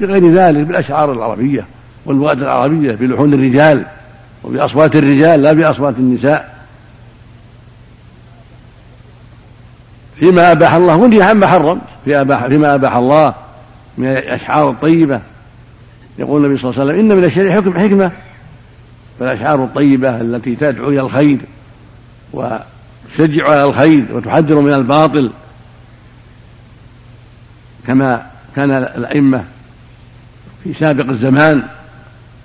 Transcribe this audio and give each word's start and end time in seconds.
بغير 0.00 0.32
ذلك 0.32 0.66
بالأشعار 0.66 1.12
العربية 1.12 1.64
واللغة 2.06 2.32
العربية 2.32 2.94
بلحون 2.94 3.34
الرجال 3.34 3.84
وبأصوات 4.44 4.96
الرجال 4.96 5.42
لا 5.42 5.52
بأصوات 5.52 5.94
النساء. 5.98 6.56
فيما 10.18 10.52
أباح 10.52 10.74
الله 10.74 10.96
ونهي 10.96 11.22
عما 11.22 11.46
حرم 11.46 11.80
في 12.04 12.20
أباح 12.20 12.46
فيما 12.46 12.74
أباح 12.74 12.96
الله 12.96 13.34
من 13.98 14.06
الأشعار 14.06 14.70
الطيبة. 14.70 15.20
يقول 16.18 16.44
النبي 16.44 16.60
صلى 16.60 16.70
الله 16.70 16.80
عليه 16.80 16.92
وسلم 16.92 17.10
إن 17.10 17.16
من 17.16 17.24
الشرع 17.24 17.54
حكم 17.54 17.78
حكمة. 17.78 18.10
فالأشعار 19.20 19.64
الطيبة 19.64 20.20
التي 20.20 20.56
تدعو 20.56 20.88
إلى 20.88 21.00
الخير 21.00 21.38
وتشجع 22.32 23.48
على 23.50 23.64
الخير 23.64 24.04
وتحذر 24.12 24.60
من 24.60 24.72
الباطل. 24.72 25.30
كما 27.86 28.26
كان 28.56 28.70
الأئمة 28.70 29.44
في 30.66 30.78
سابق 30.78 31.08
الزمان 31.08 31.62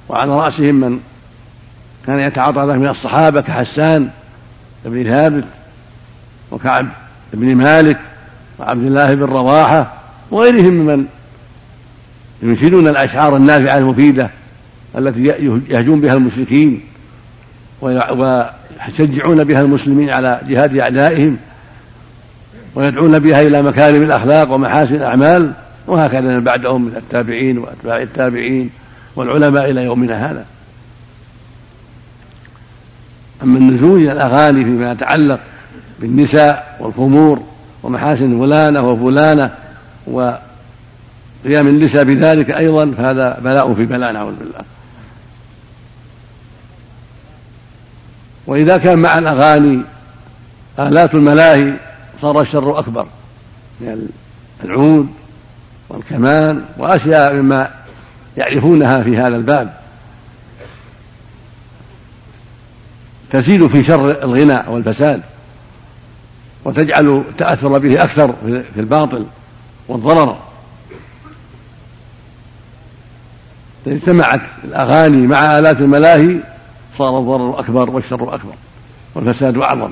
وعلى 0.10 0.32
رأسهم 0.32 0.76
من 0.76 1.00
كان 2.08 2.20
يتعاطى 2.20 2.60
ذلك 2.60 2.78
من 2.78 2.88
الصحابة 2.88 3.42
كحسان 3.42 4.10
بن 4.86 5.04
ثابت 5.04 5.44
وكعب 6.52 6.88
بن 7.34 7.56
مالك 7.56 7.98
وعبد 8.60 8.86
الله 8.86 9.14
بن 9.14 9.24
رواحة 9.24 9.94
وغيرهم 10.32 10.74
ممن 10.74 11.06
ينشدون 12.44 12.88
الأشعار 12.88 13.36
النافعة 13.36 13.78
المفيدة 13.78 14.30
التي 14.98 15.26
يهجون 15.70 16.02
بها 16.02 16.14
المشركين 16.14 16.82
ويشجعون 17.82 19.44
بها 19.44 19.62
المسلمين 19.62 20.10
على 20.10 20.42
جهاد 20.48 20.78
أعدائهم 20.78 21.38
ويدعون 22.76 23.20
بها 23.20 23.42
إلى 23.42 23.62
مكارم 23.62 24.02
الأخلاق 24.04 24.52
ومحاسن 24.52 24.96
الأعمال 24.96 25.52
وهكذا 25.92 26.22
من 26.22 26.44
بعدهم 26.44 26.86
من 26.86 26.96
التابعين 26.96 27.58
وأتباع 27.58 28.02
التابعين 28.02 28.70
والعلماء 29.16 29.72
إلى 29.72 29.84
يومنا 29.84 30.32
هذا. 30.32 30.46
أما 33.44 33.58
النزول 33.58 34.02
إلى 34.02 34.12
الأغاني 34.12 34.64
فيما 34.64 34.92
يتعلق 34.92 35.40
بالنساء 36.00 36.78
والخمور 36.80 37.44
ومحاسن 37.84 38.40
فلانة 38.40 38.92
وفلانة 38.92 39.52
وقيام 40.08 41.68
النساء 41.68 42.04
بذلك 42.04 42.52
أيضا 42.52 42.92
فهذا 42.98 43.40
بلاء 43.44 43.74
في 43.74 43.86
بلاء 43.86 44.12
نعوذ 44.12 44.36
بالله. 44.36 44.62
وإذا 48.48 48.78
كان 48.78 49.00
مع 49.00 49.18
الأغاني 49.18 49.82
آلات 50.80 51.16
الملاهي 51.16 51.74
صار 52.22 52.42
الشر 52.42 52.80
أكبر 52.80 53.08
من 53.82 54.10
العود 54.64 55.21
والكمان 55.92 56.66
وأشياء 56.78 57.34
مما 57.34 57.72
يعرفونها 58.38 59.04
في 59.04 59.18
هذا 59.18 59.36
الباب. 59.36 59.74
تزيد 63.32 63.68
في 63.68 63.84
شر 63.84 64.24
الغنى 64.24 64.60
والفساد 64.68 65.22
وتجعل 66.66 67.24
التأثر 67.30 67.78
به 67.78 68.04
أكثر 68.04 68.34
في 68.74 68.80
الباطل 68.80 69.26
والضرر. 69.88 70.38
إذا 73.88 73.96
اجتمعت 73.96 74.42
الأغاني 74.64 75.28
مع 75.28 75.60
آلات 75.60 75.78
الملاهي 75.78 76.38
صار 76.98 77.20
الضرر 77.20 77.60
أكبر 77.60 77.90
والشر 77.90 78.36
أكبر 78.36 78.54
والفساد 79.16 79.58
أعظم. 79.58 79.92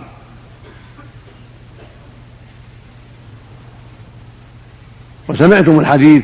وسمعتم 5.30 5.80
الحديث. 5.80 6.24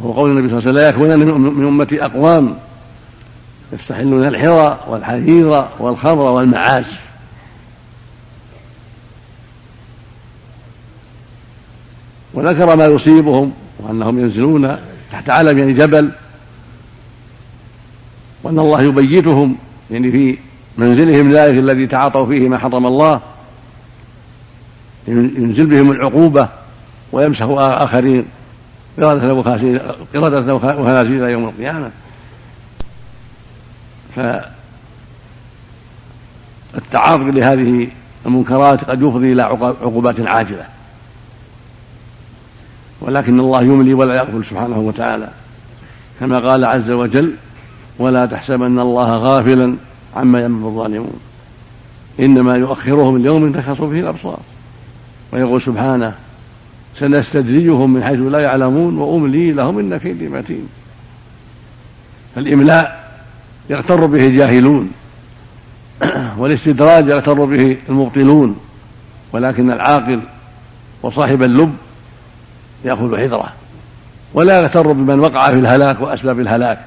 وهو 0.00 0.12
قول 0.12 0.30
النبي 0.30 0.60
صلى 0.60 0.70
الله 0.70 0.82
عليه 0.82 0.98
وسلم 0.98 1.08
لا 1.08 1.18
يكونن 1.18 1.40
من 1.54 1.66
أمتي 1.66 2.04
أقوام 2.04 2.58
يستحلون 3.72 4.28
الحرى 4.28 4.80
والحرير 4.88 5.64
والخمر 5.78 6.22
والمعازف 6.22 7.00
وذكر 12.34 12.76
ما 12.76 12.86
يصيبهم 12.86 13.52
وأنهم 13.78 14.18
ينزلون 14.18 14.76
تحت 15.12 15.30
علم 15.30 15.58
يعني 15.58 15.72
جبل. 15.72 16.10
وأن 18.42 18.58
الله 18.58 18.82
يبيتهم 18.82 19.56
يعني 19.90 20.12
في 20.12 20.38
منزلهم 20.78 21.32
ذلك 21.32 21.58
الذي 21.58 21.86
تعاطوا 21.86 22.26
فيه 22.26 22.48
ما 22.48 22.58
حرم 22.58 22.86
الله. 22.86 23.20
ينزل 25.08 25.66
بهم 25.66 25.90
العقوبة 25.90 26.48
ويمسح 27.12 27.46
آخرين 27.58 28.24
قردة 30.14 30.54
وخنازير 30.54 31.28
يوم 31.28 31.44
القيامة. 31.44 31.90
فالتعاطي 36.72 37.30
لهذه 37.30 37.88
المنكرات 38.26 38.84
قد 38.84 39.02
يفضي 39.02 39.32
إلى 39.32 39.42
عقوبات 39.42 40.20
عاجلة. 40.20 40.64
ولكن 43.00 43.40
الله 43.40 43.62
يملي 43.62 43.94
ولا 43.94 44.16
يغفل 44.16 44.44
سبحانه 44.44 44.78
وتعالى. 44.78 45.28
كما 46.20 46.38
قال 46.38 46.64
عز 46.64 46.90
وجل 46.90 47.34
ولا 47.98 48.26
تحسبن 48.26 48.80
الله 48.80 49.16
غافلا 49.16 49.76
عما 50.16 50.44
يمن 50.44 50.66
الظالمون 50.66 51.20
إنما 52.20 52.56
يؤخرهم 52.56 53.18
ليوم 53.18 53.52
تشخص 53.52 53.80
فيه 53.80 54.00
الأبصار. 54.00 54.40
ويقول 55.32 55.62
سبحانه 55.62 56.14
سنستدرجهم 56.98 57.94
من 57.94 58.04
حيث 58.04 58.20
لا 58.20 58.40
يعلمون 58.40 58.98
وأملي 58.98 59.52
لهم 59.52 59.78
إن 59.78 59.96
كيدي 59.96 60.28
متين. 60.28 60.68
فالإملاء 62.34 63.10
يغتر 63.70 64.06
به 64.06 64.26
الجاهلون 64.26 64.90
والاستدراج 66.38 67.08
يغتر 67.08 67.44
به 67.44 67.76
المبطلون 67.88 68.56
ولكن 69.32 69.70
العاقل 69.70 70.20
وصاحب 71.02 71.42
اللب 71.42 71.74
يأخذ 72.84 73.16
حذره. 73.16 73.52
ولا 74.34 74.60
يغتر 74.60 74.92
بمن 74.92 75.20
وقع 75.20 75.50
في 75.50 75.58
الهلاك 75.58 76.00
وأسباب 76.00 76.40
الهلاك 76.40 76.78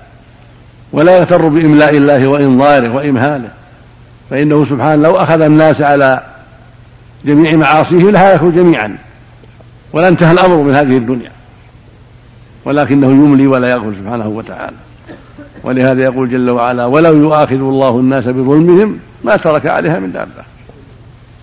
ولا 0.91 1.17
يغتر 1.17 1.47
بإملاء 1.47 1.97
الله 1.97 2.27
وإنظاره 2.27 2.93
وإمهاله 2.95 3.49
فإنه 4.29 4.65
سبحانه 4.65 5.03
لو 5.03 5.15
أخذ 5.15 5.41
الناس 5.41 5.81
على 5.81 6.23
جميع 7.25 7.55
معاصيه 7.55 8.11
لهلكوا 8.11 8.51
جميعا. 8.51 8.97
ولا 9.93 10.07
انتهى 10.07 10.31
الأمر 10.31 10.55
من 10.55 10.75
هذه 10.75 10.97
الدنيا. 10.97 11.31
ولكنه 12.65 13.07
يملي 13.07 13.47
ولا 13.47 13.71
يغفل 13.71 13.95
سبحانه 13.95 14.27
وتعالى. 14.27 14.77
ولهذا 15.63 16.03
يقول 16.03 16.29
جل 16.29 16.49
وعلا 16.49 16.85
ولو 16.85 17.17
يؤاخذ 17.17 17.55
الله 17.55 17.99
الناس 17.99 18.27
بظلمهم 18.27 18.99
ما 19.23 19.37
ترك 19.37 19.67
عليها 19.67 19.99
من 19.99 20.11
دابة. 20.11 20.43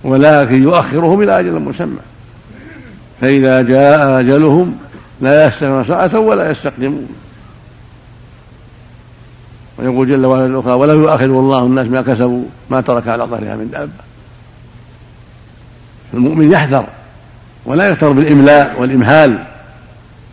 ولكن 0.04 0.62
يؤخرهم 0.62 1.22
إلى 1.22 1.40
أجل 1.40 1.60
مسمى. 1.60 1.98
فإذا 3.20 3.62
جاء 3.62 4.20
أجلهم 4.20 4.78
لا 5.20 5.48
يستغنون 5.48 5.84
ساعة 5.84 6.18
ولا 6.18 6.50
يستقدمون. 6.50 7.08
ويقول 9.78 10.08
جل 10.08 10.26
وعلا 10.26 10.46
الأخرى 10.46 10.72
ولا 10.72 10.92
يؤاخذ 10.92 11.24
الله 11.24 11.66
الناس 11.66 11.86
ما 11.86 12.02
كسبوا 12.02 12.44
ما 12.70 12.80
ترك 12.80 13.08
على 13.08 13.24
ظهرها 13.24 13.56
من 13.56 13.70
دابة. 13.70 14.07
المؤمن 16.14 16.52
يحذر 16.52 16.84
ولا 17.64 17.88
يغتر 17.88 18.12
بالإملاء 18.12 18.80
والإمهال 18.80 19.38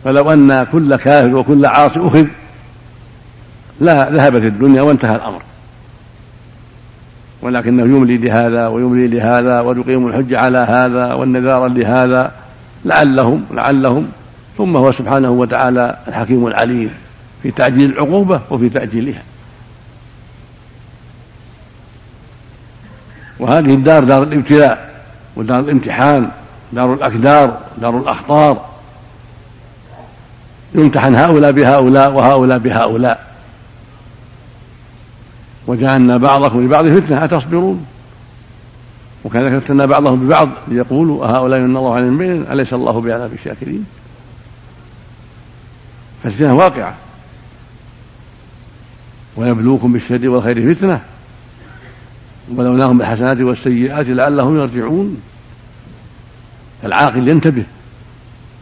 فلو 0.04 0.32
أن 0.32 0.66
كل 0.72 0.96
كافر 0.96 1.34
وكل 1.34 1.66
عاصي 1.66 2.00
أخذ 2.00 2.24
لا 3.80 4.10
ذهبت 4.10 4.42
الدنيا 4.42 4.82
وانتهى 4.82 5.16
الأمر. 5.16 5.42
ولكنه 7.42 7.82
يملي 7.82 8.16
لهذا 8.16 8.66
ويملي 8.66 9.06
لهذا 9.06 9.60
ويقيم 9.60 10.08
الحج 10.08 10.34
على 10.34 10.58
هذا 10.58 11.12
والنذار 11.12 11.66
لهذا 11.66 12.32
لعلهم 12.84 13.44
لعلهم. 13.50 14.08
ثم 14.58 14.76
هو 14.76 14.92
سبحانه 14.92 15.30
وتعالى 15.30 15.96
الحكيم 16.08 16.46
العليم 16.46 16.90
في 17.42 17.50
تعجيل 17.50 17.90
العقوبة 17.90 18.40
وفي 18.50 18.68
تأجيلها. 18.68 19.22
وهذه 23.38 23.74
الدار 23.74 24.04
دار 24.04 24.22
الابتلاء. 24.22 24.95
ودار 25.36 25.60
الامتحان 25.60 26.30
دار 26.72 26.94
الأكدار 26.94 27.60
دار 27.78 27.98
الأخطار. 27.98 28.64
يمتحن 30.74 31.14
هؤلاء 31.14 31.52
بهؤلاء 31.52 32.12
وهؤلاء 32.12 32.58
بهؤلاء. 32.58 33.26
وجعلنا 35.66 36.16
بعضكم 36.16 36.64
لبعض 36.64 36.88
فتنة 36.88 37.24
أتصبرون؟ 37.24 37.86
وكذلك 39.24 39.62
فتنا 39.62 39.86
بعضهم 39.86 40.26
ببعض 40.26 40.48
ليقولوا 40.68 41.26
أهؤلاء 41.26 41.60
من 41.60 41.76
الله 41.76 41.94
عليهم 41.94 42.18
بين 42.18 42.46
أليس 42.52 42.72
الله 42.72 43.00
بعذاب 43.00 43.32
الشاكرين؟ 43.32 43.86
فالفتنة 46.22 46.54
واقعة. 46.54 46.94
ويبلوكم 49.36 49.92
بالشر 49.92 50.28
والخير 50.28 50.74
فتنة. 50.74 51.00
وبلوناهم 52.50 52.98
بالحسنات 52.98 53.40
والسيئات 53.40 54.08
لعلهم 54.08 54.58
يرجعون. 54.58 55.20
العاقل 56.84 57.28
ينتبه 57.28 57.64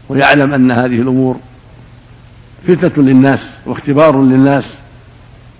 ويعلم 0.09 0.55
أن 0.55 0.71
هذه 0.71 1.01
الأمور 1.01 1.37
فتنة 2.69 3.05
للناس 3.05 3.49
واختبار 3.67 4.23
للناس. 4.23 4.79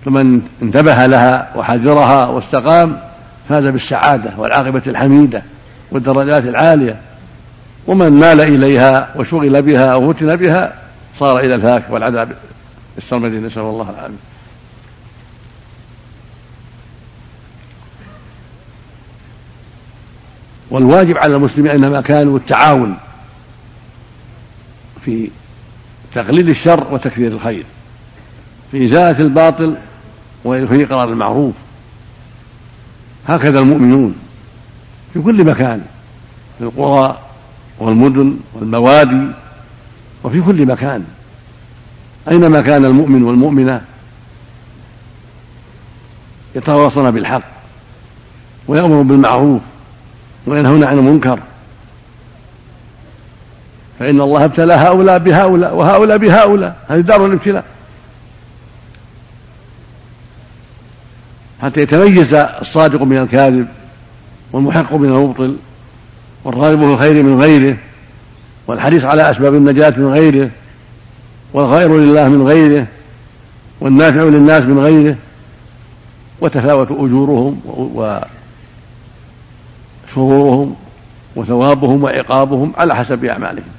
فمن 0.05 0.41
انتبه 0.61 1.05
لها 1.05 1.51
وحذرها 1.55 2.25
واستقام 2.25 2.99
فاز 3.49 3.65
بالسعادة 3.65 4.31
والعاقبة 4.37 4.81
الحميدة 4.87 5.43
والدرجات 5.91 6.43
العالية. 6.43 6.97
ومن 7.87 8.09
مال 8.09 8.41
إليها 8.41 9.09
وشغل 9.15 9.61
بها 9.61 9.85
أو 9.93 10.13
فتن 10.13 10.35
بها 10.35 10.73
صار 11.15 11.39
إلى 11.39 11.55
الهاك 11.55 11.83
والعذاب. 11.89 12.29
السرمدي 12.97 13.37
نسأل 13.37 13.61
الله 13.61 13.89
العافية. 13.89 14.15
والواجب 20.75 21.17
على 21.17 21.35
المسلمين 21.35 21.71
أينما 21.71 22.01
كانوا 22.01 22.37
التعاون 22.37 22.97
في 25.05 25.29
تقليل 26.13 26.49
الشر 26.49 26.87
وتكثير 26.93 27.31
الخير 27.31 27.63
في 28.71 28.85
إزالة 28.85 29.19
الباطل 29.19 29.75
وفي 30.45 30.83
إقرار 30.83 31.09
المعروف. 31.09 31.53
هكذا 33.27 33.59
المؤمنون 33.59 34.15
في 35.13 35.21
كل 35.21 35.43
مكان 35.43 35.81
في 36.57 36.63
القرى 36.63 37.19
والمدن 37.79 38.37
والبوادي 38.53 39.27
وفي 40.23 40.41
كل 40.41 40.65
مكان. 40.65 41.05
أينما 42.29 42.61
كان 42.61 42.85
المؤمن 42.85 43.23
والمؤمنة 43.23 43.81
يتواصون 46.55 47.11
بالحق 47.11 47.43
ويأمرون 48.67 49.07
بالمعروف 49.07 49.61
وينهون 50.47 50.83
عن 50.83 50.97
المنكر. 50.97 51.39
فإن 53.99 54.21
الله 54.21 54.45
ابتلى 54.45 54.73
هؤلاء 54.73 55.17
بهؤلاء 55.17 55.75
وهؤلاء 55.75 56.17
بهؤلاء. 56.17 56.75
هذه 56.87 56.99
دار 56.99 57.25
الابتلاء. 57.25 57.63
حتى 61.61 61.81
يتميز 61.81 62.33
الصادق 62.33 63.01
من 63.01 63.17
الكاذب 63.17 63.67
والمحق 64.51 64.93
من 64.93 65.09
المبطل 65.09 65.55
والراغب 66.43 66.79
في 66.79 66.85
الخير 66.85 67.23
من 67.23 67.41
غيره 67.41 67.77
والحريص 68.67 69.05
على 69.05 69.31
أسباب 69.31 69.55
النجاة 69.55 69.93
من 69.97 70.11
غيره 70.11 70.49
والغير 71.53 71.97
لله 71.97 72.29
من 72.29 72.47
غيره 72.47 72.87
والنافع 73.81 74.21
للناس 74.21 74.63
من 74.63 74.79
غيره 74.79 75.15
وتفاوت 76.41 76.91
أجورهم 76.91 77.59
وشرورهم 80.17 80.75
وثوابهم 81.35 82.03
وعقابهم 82.03 82.73
على 82.77 82.95
حسب 82.95 83.25
أعمالهم. 83.25 83.71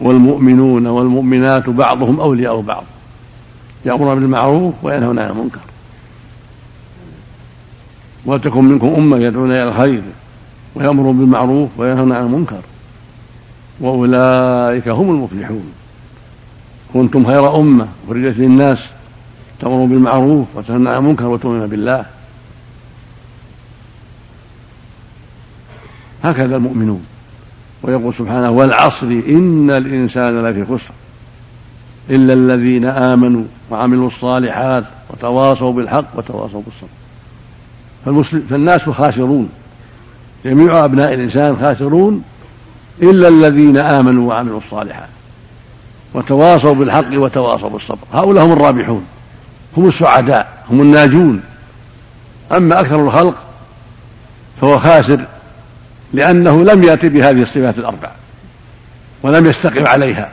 والمؤمنون 0.00 0.86
والمؤمنات 0.86 1.68
بعضهم 1.70 2.20
أولياء 2.20 2.60
بعض. 2.60 2.84
يأمرون 3.84 4.20
بالمعروف 4.20 4.74
وينهون 4.82 5.18
عن 5.18 5.30
المنكر. 5.30 5.60
ولتكن 8.26 8.64
منكم 8.64 8.86
أمة 8.86 9.16
يدعون 9.16 9.50
إلى 9.50 9.62
الخير 9.62 10.02
ويأمرون 10.74 11.18
بالمعروف 11.18 11.68
وينهون 11.76 12.12
عن 12.12 12.26
المنكر. 12.26 12.60
وأولئك 13.80 14.88
هم 14.88 15.10
المفلحون. 15.10 15.72
كنتم 16.94 17.26
خير 17.26 17.56
أمة 17.56 17.86
أخرجت 18.06 18.38
للناس 18.38 18.88
تأمرون 19.60 19.88
بالمعروف 19.88 20.46
وتنهون 20.54 20.86
عن 20.86 20.96
المنكر 20.96 21.26
وتؤمنون 21.26 21.66
بالله. 21.66 22.04
هكذا 26.24 26.56
المؤمنون. 26.56 27.02
ويقول 27.82 28.14
سبحانه 28.14 28.50
والعصر 28.50 29.06
إن 29.06 29.70
الإنسان 29.70 30.46
لفي 30.46 30.64
خسر. 30.64 30.90
إلا 32.10 32.32
الذين 32.32 32.86
آمنوا 32.86 33.44
وعملوا 33.70 34.08
الصالحات 34.08 34.84
وتواصوا 35.10 35.72
بالحق 35.72 36.04
وتواصوا 36.14 36.62
بالصبر. 36.62 36.88
فالمسلم 38.04 38.46
فالناس 38.50 38.88
خاسرون. 38.88 39.48
جميع 40.44 40.84
أبناء 40.84 41.14
الإنسان 41.14 41.56
خاسرون. 41.60 42.24
إلا 43.02 43.28
الذين 43.28 43.76
آمنوا 43.76 44.28
وعملوا 44.28 44.58
الصالحات 44.58 45.08
وتواصوا 46.14 46.74
بالحق 46.74 47.12
وتواصوا 47.12 47.68
بالصبر. 47.68 48.04
هؤلاء 48.12 48.44
هم 48.44 48.52
الرابحون. 48.52 49.04
هم 49.76 49.88
السعداء. 49.88 50.64
هم 50.70 50.80
الناجون. 50.80 51.42
أما 52.52 52.80
أكثر 52.80 53.06
الخلق 53.06 53.34
فهو 54.60 54.78
خاسر. 54.78 55.24
لأنه 56.12 56.64
لم 56.64 56.82
يأتي 56.82 57.08
بهذه 57.08 57.42
الصفات 57.42 57.78
الأربع 57.78 58.10
ولم 59.22 59.46
يستقم 59.46 59.86
عليها. 59.86 60.28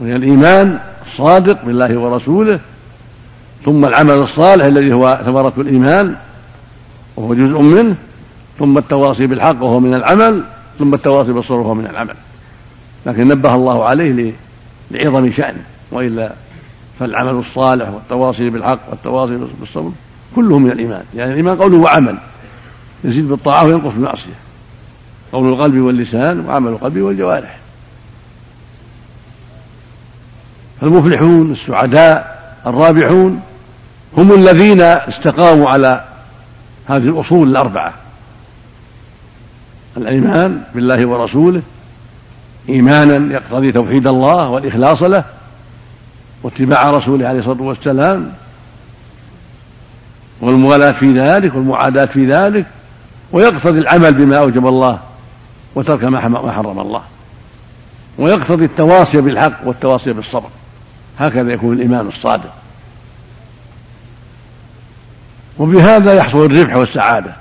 وهي 0.00 0.16
الإيمان 0.16 0.78
الصادق 1.06 1.64
بالله 1.64 1.98
ورسوله 1.98 2.60
ثم 3.64 3.84
العمل 3.84 4.14
الصالح 4.14 4.64
الذي 4.64 4.92
هو 4.92 5.20
ثمرة 5.26 5.52
الإيمان 5.58 6.16
وهو 7.16 7.34
جزء 7.34 7.58
منه 7.58 7.94
ثم 8.58 8.78
التواصي 8.78 9.26
بالحق 9.26 9.62
وهو 9.62 9.80
من 9.80 9.94
العمل 9.94 10.42
ثم 10.78 10.94
التواصي 10.94 11.32
بالصبر 11.32 11.58
وهو 11.58 11.74
من 11.74 11.86
العمل. 11.86 12.14
لكن 13.06 13.28
نبه 13.28 13.54
الله 13.54 13.84
عليه 13.84 14.32
لعظم 14.90 15.30
شأنه 15.30 15.64
وإلا 15.92 16.32
فالعمل 16.98 17.30
الصالح 17.30 17.88
والتواصي 17.88 18.50
بالحق 18.50 18.80
والتواصي 18.90 19.38
بالصبر 19.60 19.90
كله 20.36 20.58
من 20.58 20.70
الإيمان. 20.70 21.02
يعني 21.14 21.30
الإيمان 21.32 21.56
قول 21.56 21.74
وعمل 21.74 22.18
يزيد 23.04 23.28
بالطاعة 23.28 23.64
وينقص 23.64 23.92
بالمعصية. 23.92 24.49
قول 25.32 25.48
القلب 25.48 25.74
واللسان 25.74 26.46
وعمل 26.46 26.70
القلب 26.70 26.98
والجوارح. 26.98 27.58
فالمفلحون 30.80 31.52
السعداء 31.52 32.40
الرابحون 32.66 33.40
هم 34.16 34.32
الذين 34.32 34.80
استقاموا 34.80 35.70
على 35.70 36.04
هذه 36.86 37.04
الأصول 37.04 37.48
الأربعة. 37.48 37.94
الإيمان 39.96 40.62
بالله 40.74 41.06
ورسوله 41.06 41.62
إيمانا 42.68 43.34
يقتضي 43.34 43.72
توحيد 43.72 44.06
الله 44.06 44.48
والإخلاص 44.48 45.02
له 45.02 45.24
واتباع 46.42 46.90
رسوله 46.90 47.28
عليه 47.28 47.38
الصلاة 47.38 47.62
والسلام 47.62 48.32
والموالاة 50.40 50.92
في 50.92 51.20
ذلك 51.20 51.54
والمعاداة 51.54 52.04
في 52.04 52.26
ذلك 52.32 52.66
ويقتضي 53.32 53.78
العمل 53.78 54.14
بما 54.14 54.38
أوجب 54.38 54.66
الله. 54.66 54.98
وترك 55.74 56.04
ما 56.04 56.52
حرم 56.52 56.80
الله. 56.80 57.02
ويقتضي 58.18 58.64
التواصي 58.64 59.20
بالحق 59.20 59.60
والتواصي 59.64 60.12
بالصبر. 60.12 60.48
هكذا 61.18 61.52
يكون 61.52 61.72
الإيمان 61.72 62.08
الصادق. 62.08 62.54
وبهذا 65.58 66.14
يحصل 66.14 66.44
الربح 66.44 66.76
والسعادة. 66.76 67.32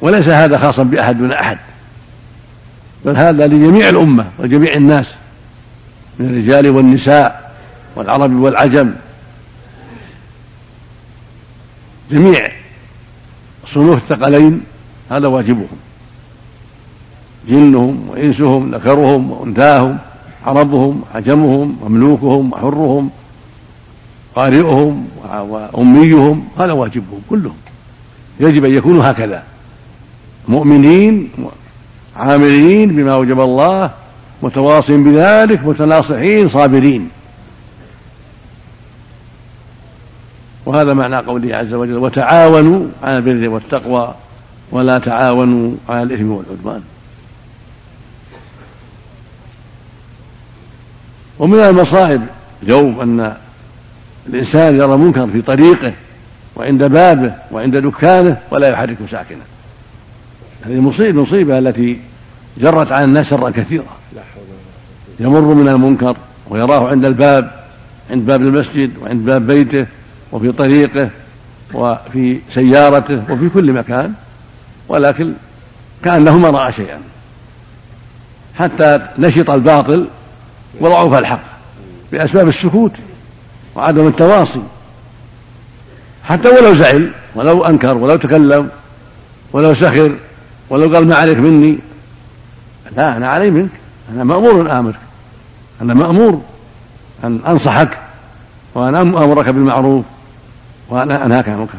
وليس 0.00 0.28
هذا 0.28 0.58
خاصا 0.58 0.82
بأحد 0.82 1.18
دون 1.18 1.32
أحد. 1.32 1.58
بل 3.04 3.16
هذا 3.16 3.46
لجميع 3.46 3.88
الأمة 3.88 4.26
وجميع 4.38 4.74
الناس. 4.74 5.14
من 6.18 6.26
الرجال 6.30 6.70
والنساء 6.70 7.52
والعرب 7.96 8.32
والعجم. 8.32 8.92
جميع 12.10 12.52
صنوف 13.66 14.02
الثقلين 14.02 14.60
هذا 15.12 15.26
واجبهم. 15.26 15.78
جنهم 17.48 18.08
وإنسهم 18.08 18.74
ذكرهم 18.74 19.30
وأنثاهم 19.30 19.98
عربهم 20.46 21.02
عجمهم 21.14 21.76
مملوكهم 21.84 22.52
وحرهم 22.52 23.10
قارئهم 24.34 25.08
وأميهم 25.48 26.44
هذا 26.58 26.72
واجبهم 26.72 27.20
كلهم. 27.30 27.56
يجب 28.40 28.64
أن 28.64 28.74
يكونوا 28.74 29.10
هكذا. 29.10 29.42
مؤمنين 30.48 31.28
عاملين 32.16 32.96
بما 32.96 33.16
وجب 33.16 33.40
الله 33.40 33.90
متواصين 34.42 35.04
بذلك 35.04 35.64
متناصحين 35.64 36.48
صابرين. 36.48 37.10
وهذا 40.66 40.94
معنى 40.94 41.16
قوله 41.16 41.56
عز 41.56 41.74
وجل 41.74 41.98
وتعاونوا 41.98 42.86
على 43.02 43.16
البر 43.18 43.48
والتقوى 43.48 44.14
ولا 44.72 44.98
تعاونوا 44.98 45.74
على 45.88 46.02
الإثم 46.02 46.30
والعدوان. 46.30 46.82
ومن 51.38 51.58
المصائب 51.58 52.22
اليوم 52.62 53.00
أن 53.00 53.36
الإنسان 54.26 54.76
يرى 54.76 54.96
منكر 54.96 55.30
في 55.30 55.42
طريقه 55.42 55.92
وعند 56.56 56.84
بابه 56.84 57.34
وعند 57.50 57.76
دكانه 57.76 58.38
ولا 58.50 58.68
يحرك 58.68 58.96
ساكنه 59.10 59.42
هذه 60.62 60.92
المصيبة 61.00 61.58
التي 61.58 62.00
جرت 62.58 62.92
على 62.92 63.04
الناس 63.04 63.28
شرا 63.30 63.50
كثيرا. 63.50 63.96
يمر 65.20 65.40
من 65.40 65.68
المنكر 65.68 66.16
ويراه 66.48 66.88
عند 66.88 67.04
الباب 67.04 67.64
عند 68.10 68.26
باب 68.26 68.42
المسجد 68.42 68.90
وعند 69.02 69.24
باب 69.24 69.46
بيته 69.46 69.86
وفي 70.32 70.52
طريقه 70.52 71.10
وفي 71.74 72.40
سيارته 72.54 73.22
وفي 73.32 73.48
كل 73.48 73.72
مكان. 73.72 74.14
ولكن 74.88 75.32
كأنه 76.04 76.38
ما 76.38 76.50
رأى 76.50 76.72
شيئا. 76.72 76.98
حتى 78.58 79.00
نشط 79.18 79.50
الباطل 79.50 80.06
وضعف 80.80 81.14
الحق 81.14 81.42
بأسباب 82.12 82.48
السكوت 82.48 82.92
وعدم 83.74 84.06
التواصي. 84.06 84.62
حتى 86.24 86.48
ولو 86.48 86.74
زعل 86.74 87.10
ولو 87.34 87.64
أنكر 87.64 87.96
ولو 87.96 88.16
تكلم 88.16 88.68
ولو 89.52 89.74
سخر 89.74 90.16
ولو 90.70 90.94
قال 90.94 91.08
ما 91.08 91.14
عليك 91.16 91.38
مني. 91.38 91.78
لا 92.96 93.16
أنا 93.16 93.28
علي 93.28 93.50
منك. 93.50 93.70
أنا 94.14 94.24
مأمور 94.24 94.60
أن 94.60 94.66
آمرك. 94.66 95.00
أنا 95.80 95.94
مأمور 95.94 96.42
أن 97.24 97.40
أنصحك 97.46 97.98
وأن 98.74 98.94
أمرك 98.94 99.48
بالمعروف 99.48 100.04
وأن 100.88 101.10
أنهاك 101.10 101.48
عن 101.48 101.54
المنكر. 101.54 101.78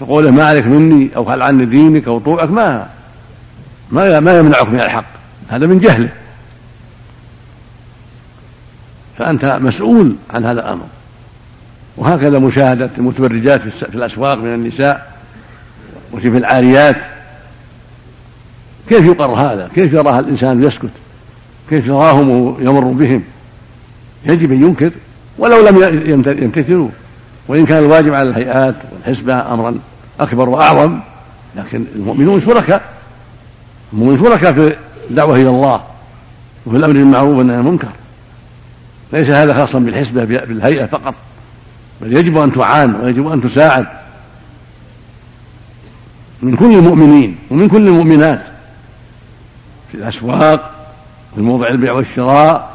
فقوله 0.00 0.30
ما 0.30 0.44
عليك 0.44 0.66
مني 0.66 1.10
أو 1.16 1.24
خل 1.24 1.42
عني 1.42 1.64
دينك 1.64 2.08
أو 2.08 2.18
طوعك 2.18 2.50
ما 2.50 2.88
ما 3.90 4.20
ما 4.20 4.38
يمنعك 4.38 4.68
من 4.68 4.80
الحق. 4.80 5.04
هذا 5.48 5.66
من 5.66 5.78
جهله. 5.78 6.08
فأنت 9.18 9.44
مسؤول 9.44 10.16
عن 10.30 10.44
هذا 10.44 10.60
الأمر. 10.60 10.84
وهكذا 11.96 12.38
مشاهدة 12.38 12.90
المتبرجات 12.98 13.60
في 13.60 13.94
الأسواق 13.94 14.38
من 14.38 14.54
النساء 14.54 15.12
وفي 16.12 16.28
العاريات. 16.28 16.96
كيف 18.88 19.04
يقر 19.04 19.34
هذا؟ 19.34 19.70
كيف 19.74 19.92
يراها 19.92 20.20
الإنسان 20.20 20.64
يسكت؟ 20.64 20.90
كيف 21.70 21.86
يراهم 21.86 22.56
يمر 22.60 22.84
بهم؟ 22.84 23.22
يجب 24.24 24.52
أن 24.52 24.62
ينكر 24.62 24.90
ولو 25.38 25.68
لم 25.68 25.82
يمتثلوا. 26.42 26.88
وإن 27.48 27.66
كان 27.66 27.78
الواجب 27.78 28.14
على 28.14 28.28
الهيئات 28.28 28.74
والحسبة 28.92 29.52
أمرا 29.52 29.78
أكبر 30.20 30.48
وأعظم 30.48 30.98
لكن 31.56 31.84
المؤمنون 31.94 32.40
شركاء. 32.40 32.82
المؤمنون 33.92 34.18
شركاء 34.18 34.52
في 34.52 34.76
الدعوة 35.10 35.36
إلى 35.36 35.48
الله 35.48 35.80
وفي 36.66 36.76
الأمر 36.76 36.92
بالمعروف 36.92 37.38
والنهي 37.38 37.56
عن 37.56 37.66
المنكر. 37.66 37.88
ليس 39.12 39.28
هذا 39.28 39.54
خاصا 39.54 39.78
بالحسبة 39.78 40.24
بالهيئة 40.24 40.86
فقط 40.86 41.14
بل 42.00 42.16
يجب 42.16 42.38
أن 42.38 42.52
تعان 42.52 42.94
ويجب 42.94 43.28
أن 43.28 43.42
تساعد. 43.42 43.86
من 46.42 46.56
كل 46.56 46.72
المؤمنين 46.72 47.36
ومن 47.50 47.68
كل 47.68 47.86
المؤمنات 47.88 48.42
في 49.92 49.94
الأسواق 49.94 50.70
في 51.34 51.40
موضع 51.40 51.68
البيع 51.68 51.92
والشراء 51.92 52.70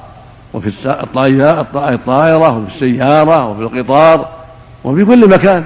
وفي 0.54 0.68
الطائرة 0.86 2.58
وفي 2.58 2.74
السيارة 2.76 3.46
وفي 3.46 3.62
القطار 3.62 4.41
وفي 4.84 5.06
كل 5.06 5.30
مكان. 5.30 5.64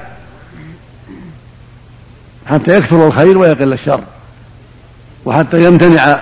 حتى 2.46 2.78
يكثر 2.78 3.08
الخير 3.08 3.38
ويقل 3.38 3.74
الشر. 3.74 4.02
وحتى 5.26 5.64
يمتنع 5.64 6.20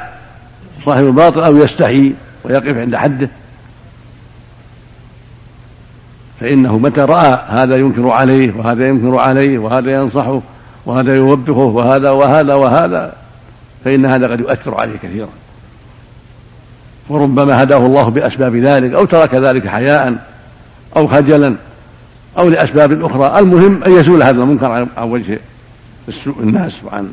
صاحب 0.86 1.04
الباطل 1.04 1.44
أو 1.44 1.58
يستحي 1.58 2.14
ويقف 2.44 2.78
عند 2.78 2.96
حده. 2.96 3.30
فإنه 6.40 6.78
متى 6.78 7.02
رأى 7.02 7.40
هذا 7.48 7.76
ينكر 7.76 8.10
عليه 8.10 8.54
وهذا 8.58 8.88
ينكر 8.88 9.18
عليه 9.18 9.58
وهذا 9.58 9.94
ينصحه 9.94 10.42
وهذا 10.86 11.16
يوبخه 11.16 11.60
وهذا 11.60 12.10
وهذا 12.10 12.54
وهذا 12.54 13.14
فإن 13.86 14.06
هذا 14.06 14.28
قد 14.28 14.40
يؤثر 14.40 14.76
عليه 14.76 14.98
كثيرا. 15.04 15.30
وربما 17.10 17.64
هداه 17.64 17.86
الله 17.86 18.10
بأسباب 18.10 18.56
ذلك 18.56 18.94
أو 18.94 19.06
ترك 19.06 19.36
ذلك 19.36 19.68
حياء 19.68 20.16
أو 20.98 21.08
خجلا 21.08 21.56
أو 22.38 22.50
لأسباب 22.50 23.04
أخرى. 23.04 23.40
المهم 23.40 23.84
أن 23.84 23.92
يزول 23.92 24.24
هذا 24.24 24.42
المنكر 24.42 24.72
عن 24.72 25.10
وجه 25.10 25.40
الناس 26.40 26.84
وعن 26.84 27.12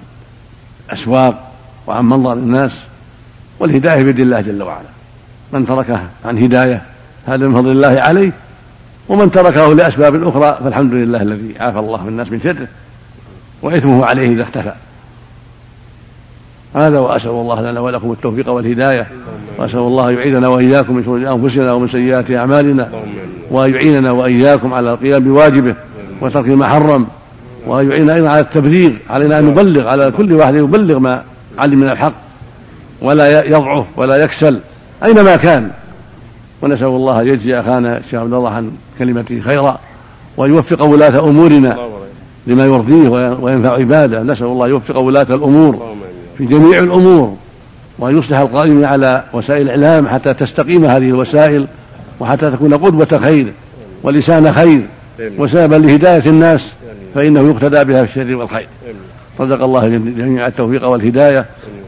الأسواق 0.87 1.51
وعن 1.87 2.05
منظر 2.05 2.33
الناس 2.33 2.81
والهداية 3.59 4.03
بيد 4.03 4.21
الله 4.21 4.41
جل 4.41 4.63
وعلا. 4.63 4.89
من 5.53 5.67
تركه 5.67 6.03
عن 6.25 6.43
هداية 6.43 6.83
هذا 7.27 7.49
من 7.49 7.55
فضل 7.55 7.71
الله 7.71 8.01
عليه 8.01 8.33
ومن 9.09 9.31
تركه 9.31 9.75
لأسباب 9.75 10.29
أخرى 10.29 10.59
فالحمد 10.65 10.95
لله 10.95 11.23
الذي 11.23 11.55
عافى 11.61 11.79
الله 11.79 12.09
الناس 12.09 12.33
من 12.33 12.41
شره 12.41 12.69
وإثمه 13.63 14.07
عليه 14.07 14.33
إذا 14.33 14.43
اختفى. 14.43 14.73
هذا 16.75 16.99
وأسأل 16.99 17.31
الله 17.31 17.71
لنا 17.71 17.81
ولكم 17.81 18.13
التوفيق 18.13 18.49
والهداية. 18.49 19.07
وأسأل 19.59 19.79
الله 19.79 20.11
يعيذنا 20.11 20.49
وإياكم 20.49 20.95
من 20.95 21.05
شرور 21.05 21.35
أنفسنا 21.35 21.73
ومن 21.73 21.89
سيئات 21.89 22.31
أعمالنا. 22.31 22.89
وأن 23.51 23.75
يعيننا 23.75 24.11
وإياكم 24.11 24.75
على 24.75 24.93
القيام 24.93 25.25
بواجبه 25.25 25.75
وترك 26.21 26.49
ما 26.49 26.67
حرم. 26.67 27.07
وأن 27.67 27.91
يعيننا 27.91 28.15
أيضا 28.15 28.29
على 28.29 28.41
التبليغ. 28.41 28.91
علينا 29.11 29.39
أن 29.39 29.45
نبلغ. 29.45 29.89
على 29.89 30.13
كل 30.17 30.33
واحد 30.33 30.55
يبلغ 30.55 30.99
ما 30.99 31.23
علم 31.59 31.79
من 31.79 31.91
الحق. 31.91 32.13
ولا 33.03 33.45
يضعف 33.45 33.87
ولا 33.97 34.17
يكسل. 34.17 34.59
أينما 35.05 35.37
كان. 35.37 35.71
ونسأل 36.63 36.87
الله 36.87 37.21
أن 37.21 37.27
يجزي 37.27 37.61
أخانا 37.61 37.99
الشيخ 37.99 38.21
عبد 38.21 38.33
الله 38.33 38.51
عن 38.51 38.71
كلمته 38.99 39.41
خيرا. 39.41 39.79
وأن 40.37 40.51
يوفق 40.51 40.83
ولاة 40.83 41.19
أمورنا 41.21 41.77
لما 42.47 42.65
يرضيه 42.65 43.09
وينفع 43.41 43.73
عباده. 43.73 44.23
نسأل 44.23 44.47
الله 44.47 44.69
يوفق 44.69 44.99
ولاة 44.99 45.27
الأمور. 45.31 45.97
في 46.41 46.47
جميع 46.47 46.79
الأمور 46.79 47.37
وأن 47.99 48.19
يصلح 48.19 48.39
القائمين 48.39 48.85
على 48.85 49.25
وسائل 49.33 49.71
الإعلام 49.71 50.09
حتى 50.09 50.35
تستقيم 50.35 50.85
هذه 50.85 51.09
الوسائل 51.09 51.67
وحتى 52.21 52.51
تكون 52.51 52.75
قدوة 52.75 53.19
خير 53.23 53.53
ولسان 54.03 54.53
خير 54.53 54.81
وسببا 55.39 55.77
لهداية 55.77 56.27
الناس 56.27 56.61
فإنه 57.15 57.51
يقتدى 57.51 57.85
بها 57.85 58.05
في 58.05 58.21
الشر 58.21 58.37
والخير. 58.37 58.69
صدق 59.39 59.65
الله 59.65 59.89
جميع 59.89 60.47
التوفيق 60.47 60.89
والهداية. 60.89 61.45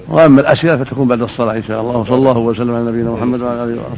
وأما 0.09 0.40
الأسئلة 0.40 0.76
فتكون 0.76 1.09
بعد 1.09 1.23
الصلاة 1.23 1.56
إن 1.56 1.62
شاء 1.62 1.80
الله. 1.80 1.97
وصلى 1.97 2.14
الله 2.14 2.38
وسلم 2.38 2.75
على 2.75 2.85
نبينا 2.85 3.11
محمد 3.11 3.40
وعلى 3.40 3.64
آله 3.64 3.73
وصحبه. 3.73 3.88